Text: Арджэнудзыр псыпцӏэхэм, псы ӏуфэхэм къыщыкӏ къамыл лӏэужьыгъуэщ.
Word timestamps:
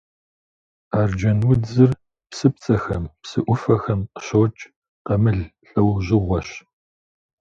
Арджэнудзыр 0.99 1.91
псыпцӏэхэм, 2.29 3.03
псы 3.21 3.39
ӏуфэхэм 3.45 4.01
къыщыкӏ 4.13 4.63
къамыл 5.05 5.39
лӏэужьыгъуэщ. 5.69 6.49